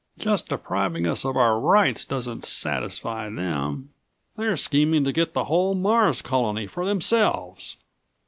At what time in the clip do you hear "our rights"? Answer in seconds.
1.37-2.03